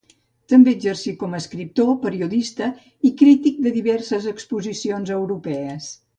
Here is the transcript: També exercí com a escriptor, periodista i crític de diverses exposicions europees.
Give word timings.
També 0.51 0.71
exercí 0.77 1.11
com 1.23 1.35
a 1.37 1.41
escriptor, 1.43 1.91
periodista 2.05 2.71
i 3.11 3.13
crític 3.21 3.61
de 3.67 3.75
diverses 3.77 4.27
exposicions 4.35 5.15
europees. 5.21 5.95